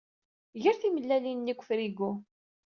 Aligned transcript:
Ger 0.61 0.75
timellalin-nni 0.81 1.53
deg 1.53 1.61
ufrigu. 1.61 2.11